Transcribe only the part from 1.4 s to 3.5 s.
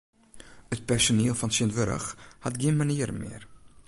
tsjintwurdich hat gjin manieren mear.